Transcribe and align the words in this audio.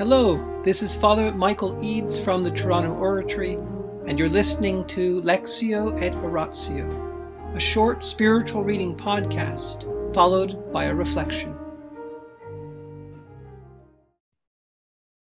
Hello, 0.00 0.62
this 0.64 0.82
is 0.82 0.94
Father 0.94 1.30
Michael 1.34 1.78
Eads 1.84 2.18
from 2.18 2.42
the 2.42 2.50
Toronto 2.50 2.94
Oratory, 2.94 3.58
and 4.06 4.18
you're 4.18 4.30
listening 4.30 4.86
to 4.86 5.20
Lectio 5.20 6.00
et 6.00 6.14
Oratio, 6.14 7.52
a 7.54 7.60
short 7.60 8.02
spiritual 8.02 8.64
reading 8.64 8.96
podcast 8.96 9.84
followed 10.14 10.72
by 10.72 10.84
a 10.84 10.94
reflection. 10.94 11.54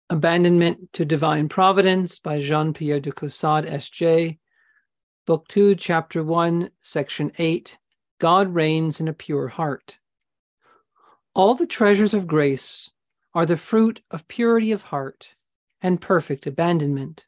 Abandonment 0.09 0.91
to 0.95 1.05
Divine 1.05 1.51
Providence 1.51 2.19
by 2.19 2.41
Jean 2.41 2.73
Pierre 2.73 3.01
de 3.01 3.13
Caussade, 3.13 3.67
S.J., 3.67 4.39
Book 5.27 5.47
2, 5.49 5.75
Chapter 5.75 6.25
1, 6.25 6.71
Section 6.81 7.33
8 7.37 7.77
God 8.19 8.55
reigns 8.55 8.99
in 8.99 9.09
a 9.09 9.13
pure 9.13 9.49
heart. 9.49 9.99
All 11.35 11.55
the 11.55 11.67
treasures 11.67 12.15
of 12.15 12.27
grace 12.27 12.94
are 13.35 13.47
the 13.47 13.57
fruit 13.57 14.03
of 14.11 14.29
purity 14.29 14.73
of 14.73 14.83
heart 14.83 15.35
and 15.83 16.01
perfect 16.01 16.47
abandonment. 16.47 17.27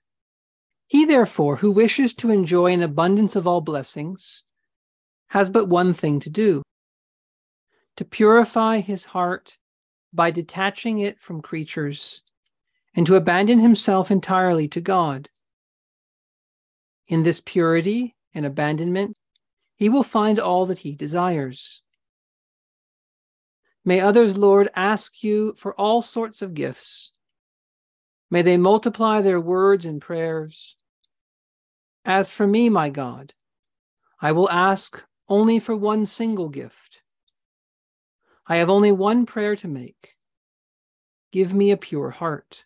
He, 0.87 1.05
therefore, 1.05 1.56
who 1.56 1.70
wishes 1.70 2.15
to 2.15 2.30
enjoy 2.30 2.73
an 2.73 2.82
abundance 2.82 3.34
of 3.34 3.46
all 3.46 3.60
blessings, 3.60 4.45
has 5.29 5.51
but 5.51 5.69
one 5.69 5.92
thing 5.92 6.20
to 6.20 6.30
do 6.30 6.62
to 7.96 8.05
purify 8.05 8.80
his 8.80 9.06
heart 9.06 9.56
by 10.12 10.30
detaching 10.30 10.98
it 10.98 11.20
from 11.20 11.41
creatures 11.41 12.23
and 12.95 13.07
to 13.07 13.16
abandon 13.16 13.59
himself 13.59 14.10
entirely 14.10 14.68
to 14.68 14.80
God. 14.80 15.29
In 17.09 17.23
this 17.23 17.41
purity 17.41 18.15
and 18.34 18.45
abandonment, 18.45 19.16
he 19.77 19.88
will 19.88 20.02
find 20.02 20.38
all 20.38 20.66
that 20.66 20.79
he 20.79 20.93
desires. 20.93 21.82
May 23.86 24.00
others, 24.00 24.36
Lord, 24.36 24.68
ask 24.74 25.22
you 25.22 25.54
for 25.56 25.72
all 25.80 26.02
sorts 26.02 26.42
of 26.42 26.54
gifts. 26.54 27.12
May 28.28 28.42
they 28.42 28.56
multiply 28.56 29.22
their 29.22 29.40
words 29.40 29.86
and 29.86 30.02
prayers. 30.02 30.76
As 32.04 32.28
for 32.28 32.48
me, 32.48 32.68
my 32.68 32.90
God, 32.90 33.32
I 34.20 34.32
will 34.32 34.51
ask 34.51 35.04
only 35.28 35.60
for 35.60 35.76
one 35.76 36.04
single 36.04 36.48
gift. 36.48 37.02
I 38.48 38.56
have 38.56 38.70
only 38.70 38.90
one 38.90 39.24
prayer 39.24 39.54
to 39.54 39.68
make. 39.68 40.16
Give 41.30 41.54
me 41.54 41.71
a 41.71 41.76
pure 41.76 42.10
heart. 42.10 42.65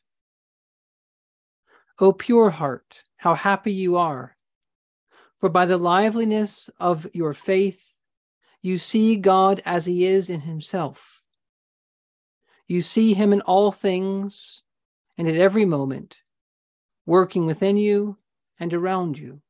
O 1.98 2.12
pure 2.12 2.48
heart, 2.48 3.02
how 3.18 3.34
happy 3.34 3.72
you 3.72 3.98
are! 3.98 4.38
For 5.36 5.50
by 5.50 5.66
the 5.66 5.76
liveliness 5.76 6.70
of 6.78 7.06
your 7.12 7.34
faith, 7.34 7.89
you 8.62 8.76
see 8.76 9.16
God 9.16 9.62
as 9.64 9.86
he 9.86 10.06
is 10.06 10.28
in 10.28 10.40
himself. 10.40 11.22
You 12.66 12.82
see 12.82 13.14
him 13.14 13.32
in 13.32 13.40
all 13.42 13.72
things 13.72 14.62
and 15.16 15.28
at 15.28 15.36
every 15.36 15.64
moment, 15.64 16.18
working 17.06 17.46
within 17.46 17.76
you 17.76 18.18
and 18.58 18.72
around 18.72 19.18
you. 19.18 19.40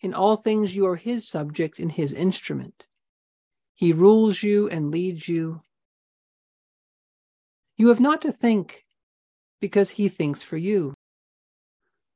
In 0.00 0.14
all 0.14 0.36
things, 0.36 0.74
you 0.74 0.86
are 0.86 0.96
his 0.96 1.28
subject 1.28 1.78
and 1.78 1.92
his 1.92 2.12
instrument. 2.12 2.86
He 3.74 3.92
rules 3.92 4.42
you 4.42 4.68
and 4.68 4.90
leads 4.90 5.28
you. 5.28 5.62
You 7.76 7.88
have 7.88 8.00
not 8.00 8.22
to 8.22 8.32
think 8.32 8.84
because 9.60 9.90
he 9.90 10.08
thinks 10.08 10.42
for 10.42 10.56
you. 10.56 10.94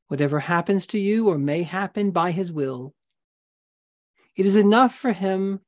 Whatever 0.08 0.40
happens 0.40 0.86
to 0.88 0.98
you 0.98 1.28
or 1.28 1.38
may 1.38 1.62
happen 1.62 2.10
by 2.10 2.30
his 2.30 2.52
will, 2.52 2.92
it 4.36 4.46
is 4.46 4.56
enough 4.56 4.94
for 4.94 5.12
him 5.12 5.60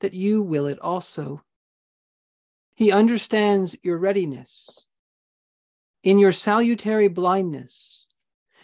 that 0.00 0.14
you 0.14 0.42
will 0.42 0.66
it 0.66 0.78
also. 0.80 1.42
He 2.74 2.90
understands 2.90 3.76
your 3.82 3.98
readiness. 3.98 4.68
In 6.02 6.18
your 6.18 6.32
salutary 6.32 7.08
blindness, 7.08 8.06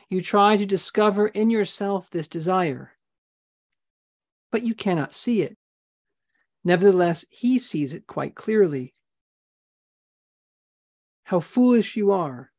you 0.08 0.20
try 0.20 0.56
to 0.56 0.66
discover 0.66 1.28
in 1.28 1.48
yourself 1.50 2.10
this 2.10 2.28
desire, 2.28 2.92
but 4.50 4.64
you 4.64 4.74
cannot 4.74 5.14
see 5.14 5.42
it. 5.42 5.56
Nevertheless, 6.64 7.24
he 7.30 7.58
sees 7.58 7.94
it 7.94 8.06
quite 8.06 8.34
clearly. 8.34 8.92
How 11.24 11.40
foolish 11.40 11.96
you 11.96 12.10
are. 12.10 12.50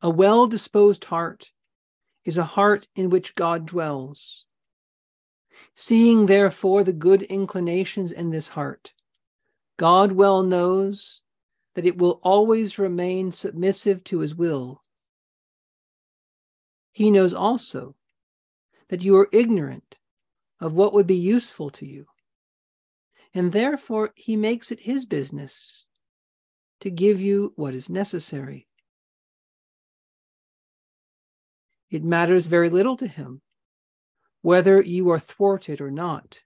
A 0.00 0.08
well 0.08 0.46
disposed 0.46 1.04
heart 1.06 1.50
is 2.24 2.38
a 2.38 2.44
heart 2.44 2.86
in 2.94 3.10
which 3.10 3.34
God 3.34 3.66
dwells. 3.66 4.46
Seeing 5.74 6.26
therefore 6.26 6.84
the 6.84 6.92
good 6.92 7.22
inclinations 7.22 8.10
in 8.12 8.30
this 8.30 8.48
heart, 8.48 8.94
God 9.76 10.12
well 10.12 10.42
knows 10.42 11.22
that 11.74 11.84
it 11.84 11.98
will 11.98 12.20
always 12.22 12.78
remain 12.78 13.30
submissive 13.30 14.02
to 14.04 14.20
his 14.20 14.34
will. 14.34 14.82
He 16.92 17.10
knows 17.10 17.34
also 17.34 17.94
that 18.88 19.02
you 19.02 19.16
are 19.16 19.28
ignorant 19.32 19.98
of 20.60 20.74
what 20.74 20.94
would 20.94 21.06
be 21.06 21.16
useful 21.16 21.68
to 21.70 21.86
you, 21.86 22.06
and 23.34 23.52
therefore 23.52 24.12
he 24.14 24.36
makes 24.36 24.72
it 24.72 24.80
his 24.80 25.04
business 25.04 25.84
to 26.80 26.90
give 26.90 27.20
you 27.20 27.52
what 27.56 27.74
is 27.74 27.90
necessary. 27.90 28.66
It 31.90 32.02
matters 32.02 32.46
very 32.46 32.70
little 32.70 32.96
to 32.96 33.06
him 33.06 33.42
whether 34.46 34.80
you 34.80 35.10
are 35.10 35.18
thwarted 35.18 35.80
or 35.80 35.90
not. 35.90 36.40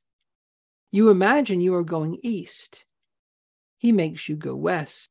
You 0.91 1.11
imagine 1.11 1.61
you 1.61 1.75
are 1.75 1.85
going 1.85 2.19
east. 2.23 2.87
He 3.77 3.93
makes 3.93 4.27
you 4.27 4.37
go 4.37 4.57
west. 4.57 5.11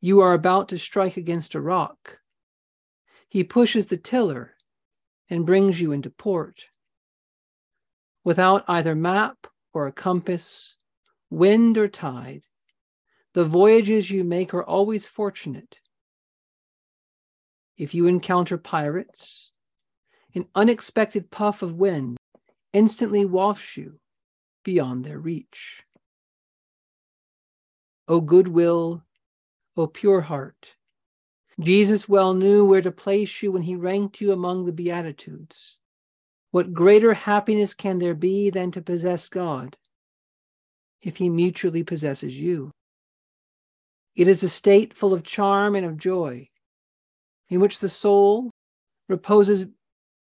You 0.00 0.18
are 0.18 0.32
about 0.32 0.70
to 0.70 0.78
strike 0.78 1.16
against 1.16 1.54
a 1.54 1.60
rock. 1.60 2.18
He 3.28 3.44
pushes 3.44 3.86
the 3.86 3.96
tiller 3.96 4.56
and 5.28 5.46
brings 5.46 5.80
you 5.80 5.92
into 5.92 6.10
port. 6.10 6.64
Without 8.24 8.64
either 8.66 8.96
map 8.96 9.46
or 9.72 9.86
a 9.86 9.92
compass, 9.92 10.74
wind 11.30 11.78
or 11.78 11.86
tide, 11.86 12.46
the 13.32 13.44
voyages 13.44 14.10
you 14.10 14.24
make 14.24 14.52
are 14.52 14.64
always 14.64 15.06
fortunate. 15.06 15.78
If 17.76 17.94
you 17.94 18.08
encounter 18.08 18.58
pirates, 18.58 19.52
an 20.34 20.46
unexpected 20.54 21.30
puff 21.30 21.62
of 21.62 21.78
wind 21.78 22.16
instantly 22.72 23.24
wafts 23.24 23.76
you 23.76 23.98
beyond 24.64 25.04
their 25.04 25.18
reach. 25.18 25.82
O 28.06 28.20
goodwill, 28.20 29.04
O 29.76 29.86
pure 29.86 30.22
heart, 30.22 30.76
Jesus 31.60 32.08
well 32.08 32.34
knew 32.34 32.64
where 32.64 32.80
to 32.80 32.90
place 32.90 33.42
you 33.42 33.52
when 33.52 33.62
he 33.62 33.74
ranked 33.76 34.20
you 34.20 34.32
among 34.32 34.64
the 34.64 34.72
Beatitudes. 34.72 35.76
What 36.50 36.72
greater 36.72 37.14
happiness 37.14 37.74
can 37.74 37.98
there 37.98 38.14
be 38.14 38.50
than 38.50 38.70
to 38.72 38.82
possess 38.82 39.28
God 39.28 39.76
if 41.02 41.18
he 41.18 41.28
mutually 41.28 41.82
possesses 41.82 42.40
you? 42.40 42.72
It 44.16 44.26
is 44.26 44.42
a 44.42 44.48
state 44.48 44.94
full 44.94 45.14
of 45.14 45.22
charm 45.22 45.76
and 45.76 45.86
of 45.86 45.96
joy, 45.96 46.48
in 47.48 47.60
which 47.60 47.78
the 47.78 47.88
soul 47.88 48.50
reposes 49.08 49.66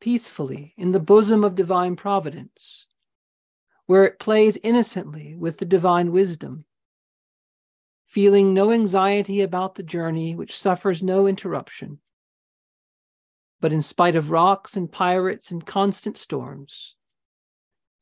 peacefully 0.02 0.74
in 0.76 0.92
the 0.92 1.00
bosom 1.00 1.46
of 1.46 1.56
divine 1.56 1.96
providence, 1.96 2.88
where 3.86 4.04
it 4.04 4.20
plays 4.20 4.58
innocently 4.64 5.36
with 5.36 5.60
the 5.60 5.66
divine 5.66 6.12
wisdom, 6.12 6.66
feeling 8.08 8.54
no 8.54 8.72
anxiety 8.72 9.40
about 9.42 9.76
the 9.76 9.84
journey 9.84 10.36
which 10.36 10.58
suffers 10.58 11.02
no 11.02 11.28
interruption. 11.28 12.00
But 13.62 13.72
in 13.72 13.82
spite 13.82 14.16
of 14.16 14.32
rocks 14.32 14.76
and 14.76 14.92
pirates 14.92 15.52
and 15.52 15.66
constant 15.66 16.18
storms, 16.18 16.96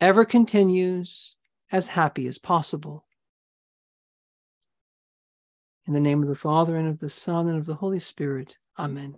ever 0.01 0.25
continues 0.25 1.35
as 1.71 1.87
happy 1.87 2.27
as 2.27 2.39
possible. 2.39 3.05
In 5.85 5.93
the 5.93 5.99
name 5.99 6.21
of 6.21 6.29
the 6.29 6.35
Father, 6.35 6.77
and 6.77 6.87
of 6.87 6.99
the 6.99 7.09
Son, 7.09 7.47
and 7.47 7.57
of 7.57 7.65
the 7.65 7.75
Holy 7.75 7.99
Spirit. 7.99 8.57
Amen. 8.77 9.17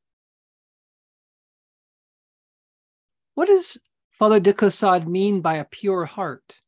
What 3.33 3.47
does 3.47 3.79
Father 4.11 4.39
de 4.39 4.53
Caussade 4.53 5.07
mean 5.07 5.41
by 5.41 5.55
a 5.55 5.65
pure 5.65 6.05
heart? 6.05 6.61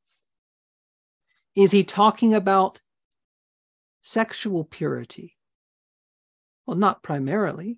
Is 1.56 1.72
he 1.72 1.84
talking 1.84 2.34
about 2.34 2.82
sexual 4.02 4.64
purity? 4.64 5.38
Well, 6.66 6.78
not 6.78 7.04
primarily. 7.04 7.78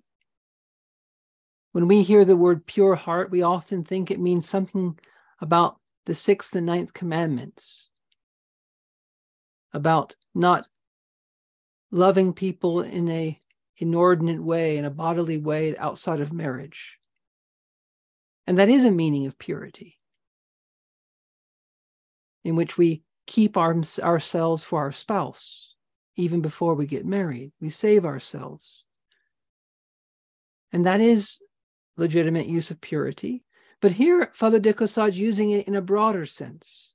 When 1.72 1.88
we 1.88 2.02
hear 2.02 2.24
the 2.24 2.36
word 2.36 2.66
pure 2.66 2.94
heart, 2.94 3.30
we 3.30 3.42
often 3.42 3.84
think 3.84 4.10
it 4.10 4.20
means 4.20 4.48
something 4.48 4.98
about 5.40 5.78
the 6.06 6.14
sixth 6.14 6.54
and 6.54 6.66
ninth 6.66 6.94
commandments, 6.94 7.90
about 9.74 10.14
not 10.34 10.66
loving 11.90 12.32
people 12.32 12.80
in 12.80 13.10
a 13.10 13.40
inordinate 13.78 14.42
way, 14.42 14.78
in 14.78 14.84
a 14.84 14.90
bodily 14.90 15.36
way 15.36 15.76
outside 15.76 16.20
of 16.20 16.32
marriage. 16.32 16.98
And 18.46 18.58
that 18.58 18.68
is 18.68 18.84
a 18.84 18.90
meaning 18.90 19.26
of 19.26 19.38
purity, 19.38 19.98
in 22.44 22.54
which 22.54 22.78
we 22.78 23.02
keep 23.26 23.56
our, 23.56 23.76
ourselves 24.00 24.62
for 24.62 24.80
our 24.80 24.92
spouse, 24.92 25.74
even 26.16 26.40
before 26.40 26.74
we 26.74 26.86
get 26.86 27.04
married. 27.04 27.52
We 27.60 27.70
save 27.70 28.04
ourselves. 28.04 28.84
And 30.72 30.86
that 30.86 31.00
is 31.00 31.40
legitimate 31.96 32.46
use 32.46 32.70
of 32.70 32.80
purity. 32.80 33.44
But 33.80 33.92
here, 33.92 34.30
Father 34.32 34.58
de 34.58 34.72
Caussade's 34.72 35.18
using 35.18 35.50
it 35.50 35.66
in 35.66 35.74
a 35.74 35.82
broader 35.82 36.26
sense. 36.26 36.92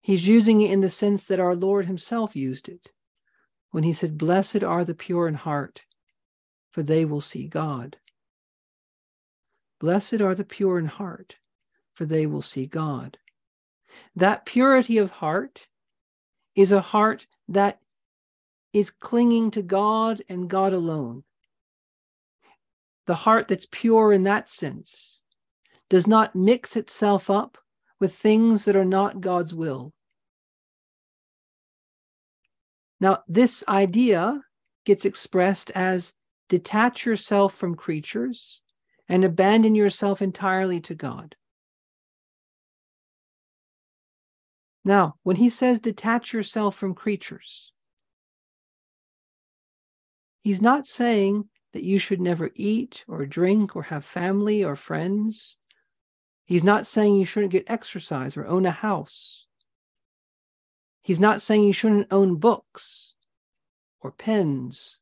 He's 0.00 0.28
using 0.28 0.60
it 0.60 0.70
in 0.70 0.82
the 0.82 0.88
sense 0.88 1.24
that 1.26 1.40
our 1.40 1.56
Lord 1.56 1.86
himself 1.86 2.36
used 2.36 2.68
it 2.68 2.92
when 3.70 3.82
he 3.82 3.92
said, 3.92 4.18
Blessed 4.18 4.62
are 4.62 4.84
the 4.84 4.94
pure 4.94 5.26
in 5.26 5.34
heart, 5.34 5.84
for 6.70 6.82
they 6.82 7.04
will 7.04 7.20
see 7.20 7.48
God. 7.48 7.96
Blessed 9.78 10.20
are 10.20 10.34
the 10.34 10.44
pure 10.44 10.78
in 10.78 10.86
heart, 10.86 11.36
for 11.92 12.06
they 12.06 12.26
will 12.26 12.42
see 12.42 12.66
God. 12.66 13.18
That 14.14 14.46
purity 14.46 14.98
of 14.98 15.10
heart 15.10 15.68
is 16.54 16.72
a 16.72 16.80
heart 16.80 17.26
that 17.48 17.80
is 18.72 18.90
clinging 18.90 19.50
to 19.52 19.62
God 19.62 20.22
and 20.28 20.48
God 20.48 20.72
alone. 20.72 21.24
The 23.06 23.14
heart 23.14 23.48
that's 23.48 23.68
pure 23.70 24.12
in 24.12 24.24
that 24.24 24.48
sense 24.48 25.22
does 25.88 26.06
not 26.06 26.34
mix 26.34 26.76
itself 26.76 27.30
up 27.30 27.58
with 28.00 28.14
things 28.14 28.64
that 28.64 28.76
are 28.76 28.84
not 28.84 29.20
God's 29.20 29.54
will. 29.54 29.92
Now, 33.00 33.22
this 33.28 33.62
idea 33.68 34.42
gets 34.84 35.04
expressed 35.04 35.70
as 35.70 36.14
detach 36.48 37.04
yourself 37.04 37.54
from 37.54 37.74
creatures 37.74 38.62
and 39.08 39.24
abandon 39.24 39.74
yourself 39.74 40.20
entirely 40.20 40.80
to 40.80 40.94
God. 40.94 41.36
Now, 44.84 45.16
when 45.22 45.36
he 45.36 45.48
says 45.48 45.80
detach 45.80 46.32
yourself 46.32 46.76
from 46.76 46.94
creatures, 46.94 47.72
he's 50.42 50.62
not 50.62 50.86
saying 50.86 51.48
that 51.72 51.84
you 51.84 51.98
should 51.98 52.20
never 52.20 52.50
eat 52.54 53.04
or 53.08 53.26
drink 53.26 53.74
or 53.74 53.82
have 53.82 54.04
family 54.04 54.64
or 54.64 54.76
friends. 54.76 55.56
He's 56.44 56.64
not 56.64 56.86
saying 56.86 57.16
you 57.16 57.24
shouldn't 57.24 57.52
get 57.52 57.68
exercise 57.68 58.36
or 58.36 58.46
own 58.46 58.64
a 58.64 58.70
house. 58.70 59.46
He's 61.02 61.20
not 61.20 61.42
saying 61.42 61.64
you 61.64 61.72
shouldn't 61.72 62.12
own 62.12 62.36
books 62.36 63.14
or 64.00 64.12
pens 64.12 64.98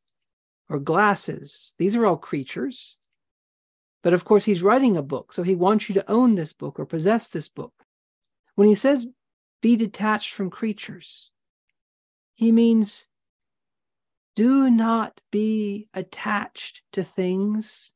or 0.68 0.78
glasses. 0.78 1.74
These 1.78 1.94
are 1.94 2.06
all 2.06 2.16
creatures. 2.16 2.98
But 4.04 4.12
of 4.12 4.24
course, 4.24 4.44
he's 4.44 4.62
writing 4.62 4.98
a 4.98 5.02
book, 5.02 5.32
so 5.32 5.42
he 5.42 5.54
wants 5.54 5.88
you 5.88 5.94
to 5.94 6.10
own 6.10 6.34
this 6.34 6.52
book 6.52 6.78
or 6.78 6.84
possess 6.84 7.30
this 7.30 7.48
book. 7.48 7.72
When 8.54 8.68
he 8.68 8.74
says 8.74 9.06
be 9.62 9.76
detached 9.76 10.34
from 10.34 10.50
creatures. 10.50 11.30
He 12.34 12.52
means 12.52 13.08
do 14.36 14.68
not 14.68 15.22
be 15.30 15.88
attached 15.94 16.82
to 16.92 17.02
things 17.02 17.94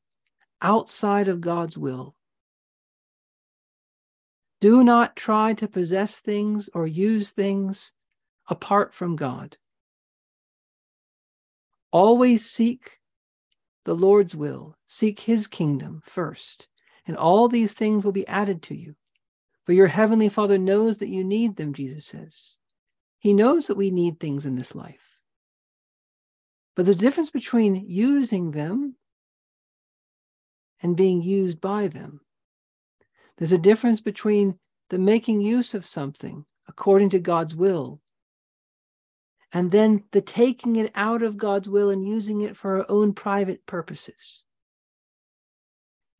outside 0.63 1.27
of 1.27 1.41
God's 1.41 1.77
will. 1.77 2.15
Do 4.61 4.83
not 4.83 5.15
try 5.15 5.53
to 5.53 5.67
possess 5.67 6.19
things 6.19 6.71
or 6.73 6.87
use 6.87 7.29
things 7.29 7.93
apart 8.47 8.95
from 8.95 9.15
God. 9.15 9.57
Always 11.91 12.49
seek 12.49 12.98
the 13.85 13.95
Lord's 13.95 14.35
will, 14.35 14.77
seek 14.87 15.21
his 15.21 15.47
kingdom 15.47 16.01
first, 16.03 16.67
and 17.07 17.15
all 17.15 17.47
these 17.47 17.73
things 17.73 18.05
will 18.05 18.11
be 18.11 18.27
added 18.27 18.61
to 18.63 18.75
you. 18.75 18.95
For 19.65 19.73
your 19.73 19.87
heavenly 19.87 20.29
Father 20.29 20.57
knows 20.57 20.97
that 20.97 21.09
you 21.09 21.23
need 21.23 21.55
them, 21.55 21.73
Jesus 21.73 22.05
says. 22.05 22.57
He 23.19 23.33
knows 23.33 23.67
that 23.67 23.77
we 23.77 23.91
need 23.91 24.19
things 24.19 24.45
in 24.45 24.55
this 24.55 24.73
life. 24.73 25.17
But 26.75 26.85
the 26.85 26.95
difference 26.95 27.29
between 27.29 27.75
using 27.87 28.51
them 28.51 28.95
and 30.81 30.95
being 30.95 31.21
used 31.21 31.59
by 31.59 31.87
them. 31.87 32.21
There's 33.37 33.51
a 33.51 33.57
difference 33.57 34.01
between 34.01 34.57
the 34.89 34.97
making 34.97 35.41
use 35.41 35.73
of 35.73 35.85
something 35.85 36.45
according 36.67 37.09
to 37.09 37.19
God's 37.19 37.55
will 37.55 38.01
and 39.51 39.71
then 39.71 40.03
the 40.11 40.21
taking 40.21 40.75
it 40.75 40.91
out 40.93 41.23
of 41.23 41.37
God's 41.37 41.67
will 41.67 41.89
and 41.89 42.07
using 42.07 42.41
it 42.41 42.55
for 42.55 42.79
our 42.79 42.85
own 42.89 43.13
private 43.13 43.65
purposes. 43.65 44.43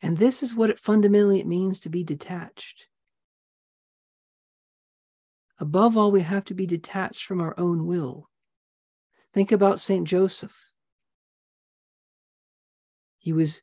And 0.01 0.17
this 0.17 0.41
is 0.41 0.55
what 0.55 0.69
it 0.69 0.79
fundamentally 0.79 1.39
it 1.39 1.47
means 1.47 1.81
to 1.81 1.89
be 1.89 2.03
detached. 2.03 2.87
Above 5.59 5.97
all, 5.97 6.11
we 6.11 6.21
have 6.21 6.45
to 6.45 6.53
be 6.53 6.65
detached 6.65 7.25
from 7.25 7.41
our 7.41 7.53
own 7.59 7.85
will. 7.85 8.29
Think 9.33 9.51
about 9.51 9.79
St. 9.79 10.07
Joseph. 10.07 10.57
He 13.17 13.33
was 13.33 13.61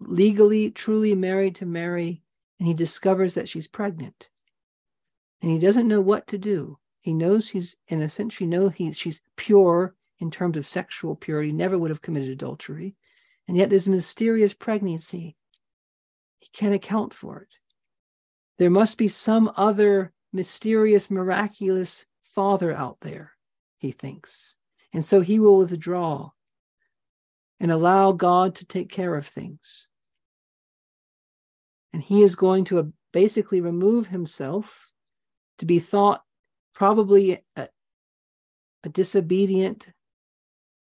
legally, 0.00 0.70
truly 0.70 1.14
married 1.14 1.54
to 1.56 1.66
Mary, 1.66 2.22
and 2.58 2.66
he 2.66 2.74
discovers 2.74 3.34
that 3.34 3.48
she's 3.48 3.68
pregnant. 3.68 4.28
And 5.40 5.50
he 5.50 5.58
doesn't 5.58 5.88
know 5.88 6.00
what 6.00 6.26
to 6.28 6.38
do. 6.38 6.78
He 7.04 7.12
knows 7.12 7.48
she's, 7.48 7.76
innocent. 7.86 8.32
a 8.32 8.32
sense, 8.32 8.40
you 8.40 8.46
know 8.46 8.70
he's, 8.70 8.96
she's 8.96 9.20
pure 9.36 9.94
in 10.20 10.30
terms 10.30 10.56
of 10.56 10.66
sexual 10.66 11.14
purity, 11.14 11.52
never 11.52 11.78
would 11.78 11.90
have 11.90 12.00
committed 12.00 12.30
adultery. 12.30 12.96
And 13.46 13.58
yet 13.58 13.68
there's 13.68 13.86
a 13.86 13.90
mysterious 13.90 14.54
pregnancy. 14.54 15.36
He 16.40 16.48
can't 16.54 16.74
account 16.74 17.12
for 17.12 17.42
it. 17.42 17.48
There 18.56 18.70
must 18.70 18.96
be 18.96 19.08
some 19.08 19.52
other 19.54 20.14
mysterious, 20.32 21.10
miraculous 21.10 22.06
Father 22.22 22.72
out 22.72 22.96
there, 23.02 23.32
he 23.76 23.90
thinks. 23.90 24.56
And 24.94 25.04
so 25.04 25.20
he 25.20 25.38
will 25.38 25.58
withdraw 25.58 26.30
and 27.60 27.70
allow 27.70 28.12
God 28.12 28.54
to 28.54 28.64
take 28.64 28.88
care 28.88 29.14
of 29.14 29.26
things. 29.26 29.90
And 31.92 32.00
he 32.00 32.22
is 32.22 32.34
going 32.34 32.64
to 32.66 32.94
basically 33.12 33.60
remove 33.60 34.06
himself 34.06 34.90
to 35.58 35.66
be 35.66 35.80
thought 35.80 36.23
probably 36.74 37.40
a, 37.56 37.68
a 38.82 38.88
disobedient 38.88 39.88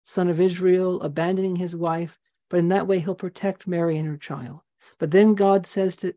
son 0.03 0.29
of 0.29 0.41
Israel, 0.41 1.03
abandoning 1.03 1.57
his 1.57 1.77
wife, 1.77 2.19
but 2.49 2.59
in 2.59 2.69
that 2.69 2.87
way 2.87 2.99
he'll 2.99 3.15
protect 3.15 3.67
Mary 3.67 3.97
and 3.97 4.09
her 4.09 4.17
child. 4.17 4.61
But 4.99 5.11
then 5.11 5.35
God 5.35 5.67
says 5.67 5.97
to, 5.97 6.15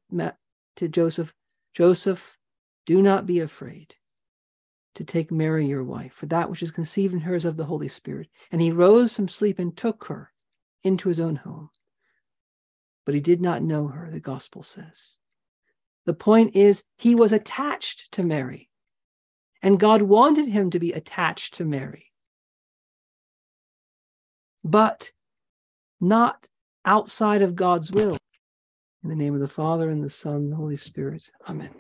to 0.76 0.88
Joseph, 0.88 1.34
Joseph, 1.74 2.38
do 2.86 3.02
not 3.02 3.26
be 3.26 3.40
afraid 3.40 3.96
to 4.96 5.04
take 5.04 5.32
Mary 5.32 5.66
your 5.66 5.84
wife, 5.84 6.14
for 6.14 6.28
that 6.28 6.50
which 6.50 6.62
is 6.62 6.72
conceived 6.72 7.14
in 7.14 7.22
her 7.22 7.36
is 7.36 7.46
of 7.46 7.58
the 7.58 7.66
Holy 7.66 7.88
Spirit. 7.88 8.28
And 8.52 8.62
he 8.62 8.72
rose 8.72 9.16
from 9.16 9.28
sleep 9.28 9.58
and 9.58 9.76
took 9.76 10.06
her 10.06 10.32
into 10.84 11.10
his 11.10 11.20
own 11.20 11.38
home. 11.38 11.70
But 13.06 13.16
he 13.16 13.22
did 13.22 13.42
not 13.42 13.64
know 13.64 13.88
her, 13.88 14.10
the 14.12 14.20
gospel 14.20 14.64
says. 14.64 15.18
The 16.06 16.14
point 16.14 16.56
is, 16.56 16.84
he 16.98 17.16
was 17.16 17.32
attached 17.32 18.12
to 18.14 18.24
Mary, 18.24 18.70
and 19.64 19.80
God 19.80 20.02
wanted 20.02 20.48
him 20.48 20.70
to 20.72 20.80
be 20.80 20.92
attached 20.92 21.56
to 21.56 21.66
Mary, 21.66 22.12
but 24.64 25.12
not 26.02 26.50
outside 26.86 27.42
of 27.42 27.56
God's 27.56 27.92
will. 27.92 28.18
In 29.04 29.10
the 29.10 29.16
name 29.16 29.34
of 29.34 29.40
the 29.40 29.48
Father, 29.48 29.90
and 29.90 30.04
the 30.04 30.10
Son, 30.10 30.36
and 30.36 30.52
the 30.52 30.58
Holy 30.58 30.78
Spirit. 30.78 31.32
Amen. 31.48 31.72